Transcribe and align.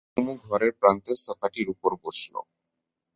কুমু 0.13 0.33
ঘরের 0.45 0.71
প্রান্তের 0.79 1.17
সোফাটির 1.17 1.67
উপরে 1.69 1.95
বসল। 2.03 2.33